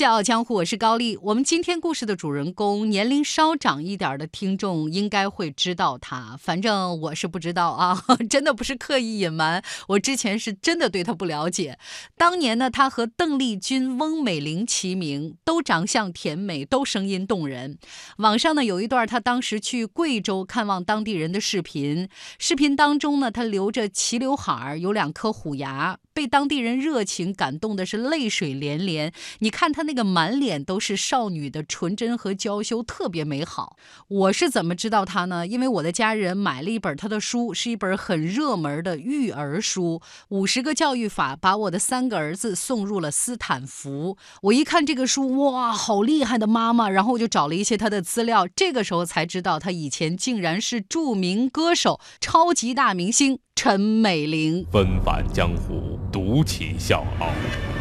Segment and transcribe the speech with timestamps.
[0.00, 1.18] 笑傲江湖，我是高丽。
[1.20, 11.78] 我们今天故事的主人公，年龄稍长一点的听众应该会知道他，反正我是不知道啊， 真的不是刻意隐瞒，我之前是真的对他不了解。
[12.16, 17.76] 当年呢，他和邓丽君、翁美玲齐名，都长相甜美，都声音动人。
[18.16, 22.08] 网上呢有一段他当时去贵州看望当地人的视频，
[22.38, 25.98] 视频当中呢，他留着齐刘海儿，有两颗虎牙。
[26.12, 33.76] 被当地人热情感动的是泪水连连，你看他那个满脸都是少女的纯真和娇羞，特别美好。
[34.08, 35.46] 我是怎么知道他呢？
[35.46, 44.16] 因为我的家人买了一本他的书，是一本很热门的育儿书，《五十个教育法》，把我的三个儿子送入了斯坦福。
[44.42, 46.88] 我一看这个书，哇，好厉害的妈妈！
[46.88, 53.38] 然后我就找了一些他的资料，这个时候才知道他以前竟然是著名歌手、超级大明星。
[53.62, 57.26] 陈美玲纷繁江湖，独起笑傲。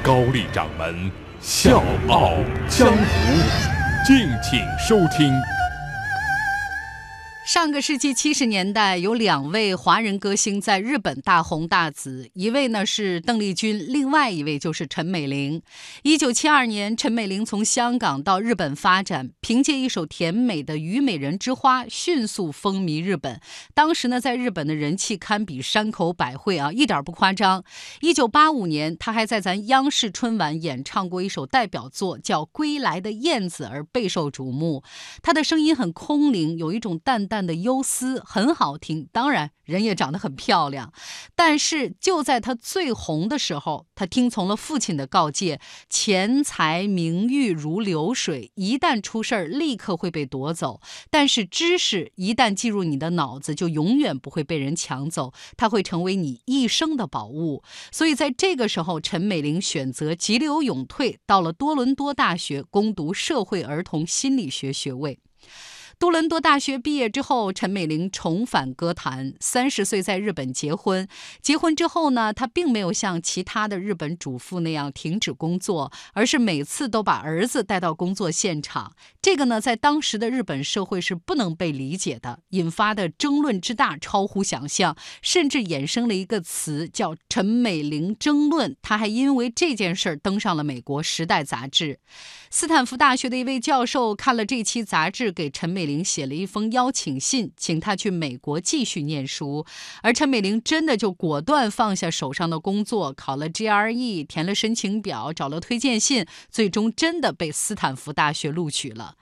[0.04, 2.34] 高丽掌门笑傲
[2.68, 2.96] 江湖，
[4.06, 5.32] 敬请收听。
[7.50, 15.60] 上个世纪七十年代，有两位华人歌星在日本大红大紫，一位呢是邓丽君，另外一位就是陈美玲。
[16.04, 23.42] 一九七二年，陈美玲从香港到日本发展，凭借一首甜美的《虞美人之花》迅速风靡日本。
[23.74, 27.64] 当时呢，在日本的人气堪比山口百惠啊，一点不夸张。
[28.02, 34.84] 一九八五年，她还在咱央视春晚演唱过一首代表作，叫《归来的燕子》，而备受瞩目。
[35.24, 37.39] 她的声音很空灵，有一种淡淡。
[37.46, 40.94] 的忧思很好听，当然人也长得很漂亮。
[41.36, 45.60] 但是就在他最红的时候，他听从了父亲的告诫：
[45.90, 57.64] 钱财名誉如流水，一旦出事儿立刻会被夺走；但是知识一旦进入你的脑子，就永远不会被人抢走，它会成为你一生的宝物。
[57.92, 65.20] 所以在这个时候，陈美玲选择急流勇退，到了多伦多大学攻读社会儿童心理学学位。
[66.00, 69.34] 多伦多大学毕业之后，陈美玲重返歌坛。
[69.42, 71.06] 三十岁在日本结婚，
[71.42, 78.94] 结婚之后呢，她并没有像其他的日本主妇那样停止工作，而是每次都把儿子带到工作现场。
[79.22, 88.74] 这个呢，在当时的日本社会是不能被理解的，引发的争论之大超乎想象，甚至衍生了一个词叫“陈美玲争论”。
[88.82, 92.00] 她还因为这件事儿登上了美国《时代》杂志。
[92.50, 99.66] 斯坦福大学的一位教授看了这期杂志，给陈美玲写了一封邀请信，请他去美国继续念书。
[100.04, 109.16] 而陈美玲真的就果断放下手上的工作，考了 GRE，填了申请表，找了推荐信，最终真的被斯坦福大学录取了。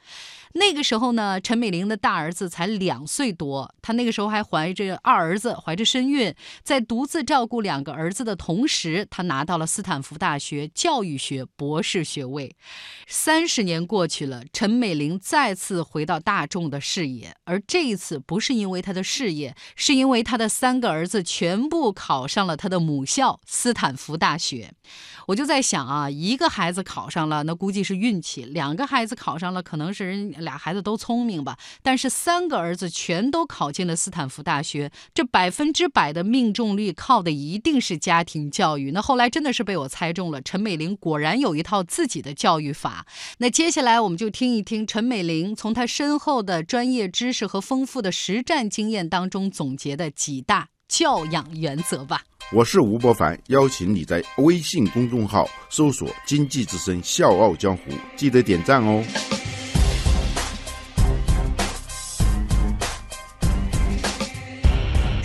[0.58, 12.56] 那个时候呢，陈美玲的大儿子才两岁多，她那个时候还怀着二儿子，怀着身孕，在独自照顾两个儿子的同时，她拿到了斯坦福大学教育学博士学位。
[13.08, 24.74] 三十年过去了，陈美玲再次回到大众的视野，而这一次不是因为她的事业，是因为她的三个儿子全部考上了她的母校斯坦福大学。
[25.28, 31.58] 我就在想啊，一个孩子考上了，那估计是运气；两个孩子考上了，可能是人俩孩子都聪明吧。
[31.84, 38.92] 但是三个儿子全都考进了斯坦福大学，这百分之百的命中率靠的一定是家庭教育。
[38.92, 43.06] 那后来真的是被我猜中了，陈美玲果然有一套自己的教育法。
[43.40, 52.24] 那接下来我们就听一听陈美玲从她深厚的专业知识和丰富的实战经验当中总结的几大教养原则吧。
[52.54, 57.84] 我是吴伯凡，邀请你在微信公众号搜索“经济之声笑傲江湖”，
[58.16, 59.04] 记得点赞哦。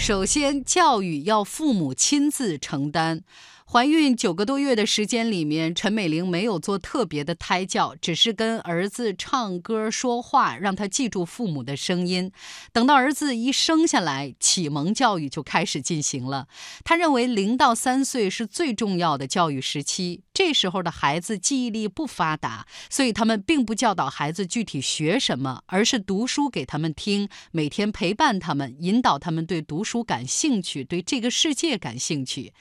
[0.05, 3.23] 首先，教育要父母亲自承担。
[3.65, 12.33] 怀孕九个多月的时间里面，陈美玲没有做特别的胎教，只是跟儿子唱歌说话，让他记住父母的声音。
[12.73, 16.49] 等到儿子一生下来，启蒙教育就开始进行了。
[16.83, 32.53] 他认为零到三岁是最重要的教育时期，这时候的孩子记忆力不发达，所以他们并不教导孩子具体学什么，而是读书给他们听，每天陪伴他们，引导他们对读书感兴趣，对这个世界感兴趣。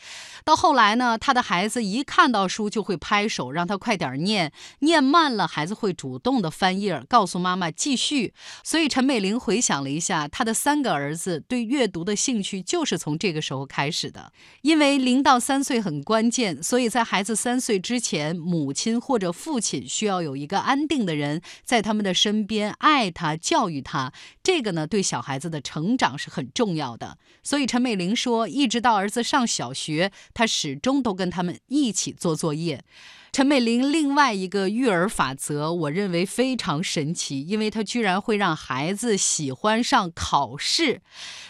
[0.43, 1.17] 到后来呢？
[1.17, 4.51] 他的孩子一看到书就会拍手，让他快点念。
[4.79, 8.33] 念慢了，孩子会主动的翻页，告诉妈妈继续。
[8.63, 14.33] 所以陈美玲回想了一下，她的三个儿子对阅读的兴趣就是从这个时候开始的。
[14.61, 24.11] 因为零到三岁很关键，所以在孩子三岁之前，母亲或者父亲需要有一个安定的人在他们的身边，爱他，教育他。
[24.43, 27.17] 这个呢，对小孩子的成长是很重要的。
[27.41, 31.01] 所以陈美玲说，一直到儿子上小学，她始终。
[31.01, 32.83] 都跟他们一起做作业。
[33.31, 41.01] 陈美玲另外一个育儿法则，我认为非常神奇，因为她居然会让孩子喜欢上考试。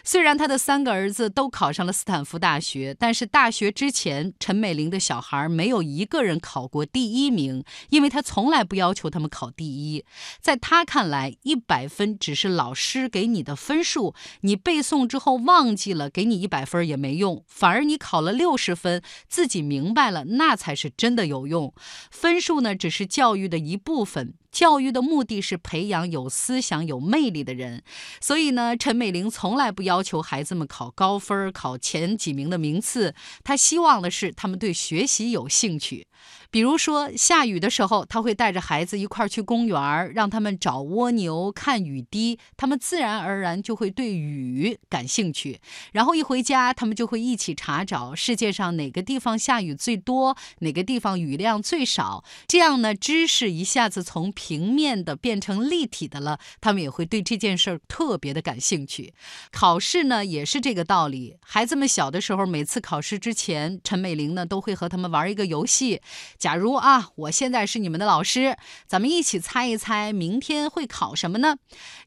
[0.03, 10.05] 虽然她的三个儿子都考上了斯坦福大学，但是大学之前，陈美玲的小孩没有一个人考过第一名，因为她从来不要求他们考第一。
[10.39, 21.73] 在她看来，一百分只是老师师给你的分数，你背诵之后忘记了，给你一百分也没用，反而你考了六十分，自己明白了，那才是真的有用。
[22.09, 24.33] 分数呢，只是教育的一部分。
[24.51, 27.83] 教育的目的是培养有思想、有魅力的人。
[28.19, 33.15] 所以呢，陈美玲从来不要求孩子们考高分、考前几名的名次。
[33.43, 36.07] 她希望的是他们对学习有兴趣。
[36.51, 45.61] 比如说下雨的时候，他会带着孩子一块儿去公园，让他们找蜗牛、看雨滴，他们自然而然就会对雨感兴趣。
[45.93, 52.23] 然后一回家，他们就会一起查找世界上哪个地方下雨最多，哪个地方雨量最少。
[52.45, 59.13] 这样呢，知识一下子从平面的变成立体的了，他们也会对这件事儿特别的感兴趣。
[59.51, 61.37] 考试呢，也是这个道理。
[61.41, 66.01] 孩子们小的时候，每次考试之前，陈美玲呢都会和他们玩一个游戏。
[66.39, 68.57] 假如啊，我现在是你们的老师，
[68.87, 71.57] 咱们一起猜一猜明天会考什么呢？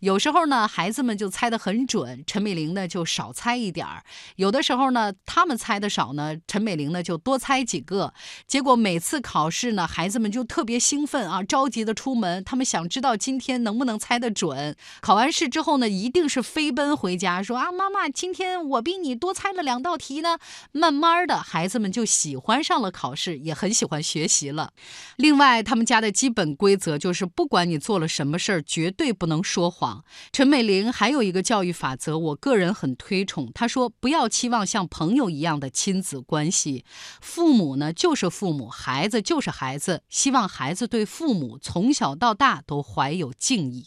[0.01, 4.03] 有时候呢，孩子们就猜得很准，陈美玲呢就少猜一点儿；
[4.35, 8.13] 有的时候呢，他们猜的少呢，陈美玲呢就多猜几个。
[8.49, 14.77] 结果每次考试呢，孩子们就特别兴奋啊，着急的出门，他们想知道今天能不能猜得准。
[15.01, 20.39] 考完试之后呢，一定是飞奔回家，说啊，妈妈，今天我比你多猜了两道题呢。
[20.73, 24.25] 慢慢的，孩子们就喜欢上了考试，也很喜欢学。
[24.27, 24.73] 习了。
[25.17, 30.03] 另外，他们家的基本规则就是，不管你做了什么事儿，绝对不能说谎。
[30.33, 33.53] 陈美玲还有一个教育法则，我个人很推崇。
[33.55, 36.85] 她说，不要期望像朋友一样的亲子关系，
[37.21, 43.87] 父母呢就是父母，孩子就是孩子，希望孩子对父母从小到大都怀有敬意。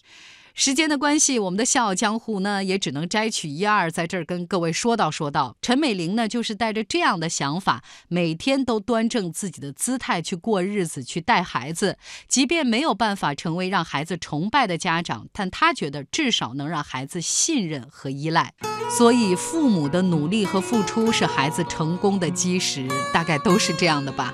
[0.59, 5.56] 时间的关系，我们的《笑傲江湖》呢，也只能摘取一二，在这儿跟各位说道说道。
[5.62, 12.00] 陈美玲呢，就是带着这样的想法，每天都端正自己的姿态去过日子，去带孩子。
[12.27, 18.56] 即便没有办法成为让孩子崇拜的家长，但她觉得至少能让孩子信任和依赖。
[18.89, 24.33] 所以，父母的努力和付出是孩子成功的基石，大概都是这样的吧。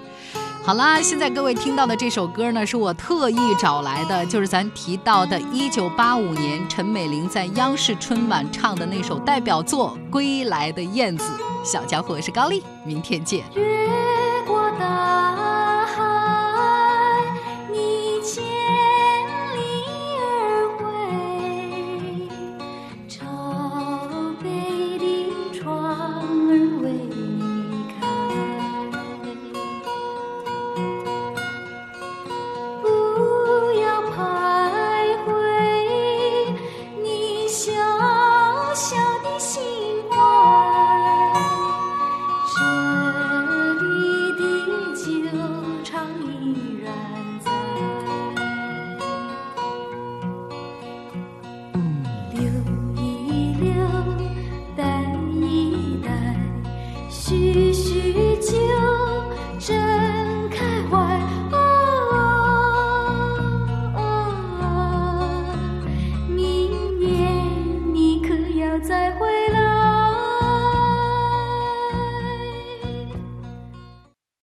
[0.65, 11.25] 好啦，现在各位听到的这首歌呢，是我特意找来的，就是咱提到的1985年陈美玲在央视春晚唱的那首代表作《归来的燕子》。
[11.69, 13.43] 小家伙是高丽，明天见。